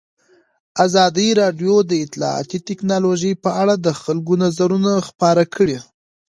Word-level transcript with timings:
ازادي 0.85 1.29
راډیو 1.41 1.75
د 1.89 1.91
اطلاعاتی 2.05 2.59
تکنالوژي 2.69 3.33
په 3.43 3.49
اړه 3.61 3.73
د 3.85 3.87
خلکو 4.01 4.33
نظرونه 4.43 4.91
خپاره 5.07 5.43
کړي. 5.55 5.77